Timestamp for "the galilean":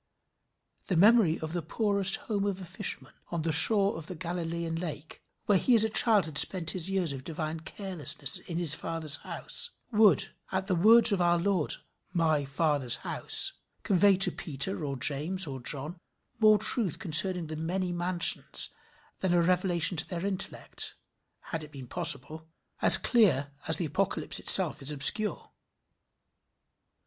4.07-4.77